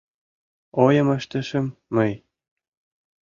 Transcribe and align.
—Ойым 0.83 1.07
ыштышым 1.17 1.65
мый. 1.95 2.11